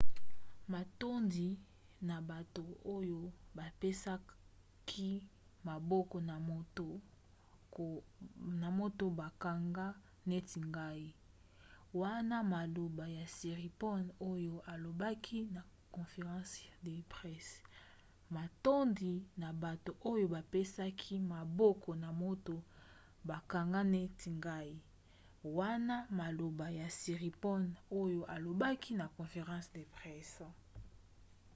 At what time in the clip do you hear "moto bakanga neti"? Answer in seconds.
8.79-10.59